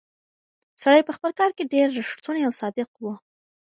[0.83, 3.05] سړی په خپل کار کې ډېر ریښتونی او صادق و.